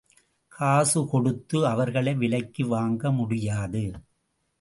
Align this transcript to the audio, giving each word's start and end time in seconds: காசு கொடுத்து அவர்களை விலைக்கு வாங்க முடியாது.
காசு 0.47 1.07
கொடுத்து 1.07 1.67
அவர்களை 1.67 2.13
விலைக்கு 2.13 2.67
வாங்க 2.67 3.11
முடியாது. 3.11 3.83